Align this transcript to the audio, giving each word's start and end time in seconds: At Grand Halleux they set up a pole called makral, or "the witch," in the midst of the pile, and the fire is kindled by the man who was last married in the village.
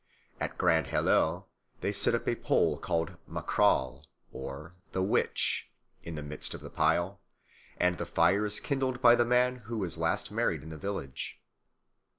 At 0.39 0.57
Grand 0.57 0.87
Halleux 0.87 1.43
they 1.81 1.91
set 1.91 2.15
up 2.15 2.27
a 2.27 2.33
pole 2.35 2.79
called 2.79 3.17
makral, 3.29 4.03
or 4.33 4.73
"the 4.93 5.03
witch," 5.03 5.69
in 6.01 6.15
the 6.15 6.23
midst 6.23 6.55
of 6.55 6.61
the 6.61 6.71
pile, 6.71 7.21
and 7.77 7.99
the 7.99 8.07
fire 8.07 8.43
is 8.43 8.59
kindled 8.59 8.99
by 8.99 9.13
the 9.13 9.25
man 9.25 9.57
who 9.65 9.77
was 9.77 9.99
last 9.99 10.31
married 10.31 10.63
in 10.63 10.69
the 10.69 10.75
village. 10.79 11.39